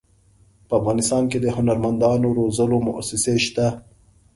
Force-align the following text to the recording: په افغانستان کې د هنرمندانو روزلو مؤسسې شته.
په 0.67 0.73
افغانستان 0.79 1.23
کې 1.31 1.37
د 1.41 1.45
هنرمندانو 1.57 2.27
روزلو 2.39 2.77
مؤسسې 2.87 3.35
شته. 3.45 3.67